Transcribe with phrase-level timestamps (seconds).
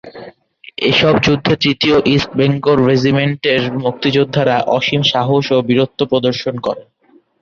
[0.89, 6.87] এসব যুদ্ধে তৃতীয় ইস্ট বেঙ্গল রেজিমেন্টের মুক্তিযোদ্ধারা অসীম সাহস ও বীরত্ব প্রদর্শন করেন।